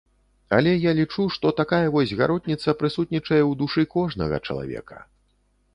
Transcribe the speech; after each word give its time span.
Але 0.59 0.71
я 0.89 0.93
лічу, 0.99 1.25
што 1.35 1.51
такая 1.61 1.83
вось 1.97 2.15
гаротніца 2.23 2.75
прысутнічае 2.81 3.41
ў 3.49 3.61
душы 3.61 3.81
кожнага 3.95 4.43
чалавека. 4.49 4.97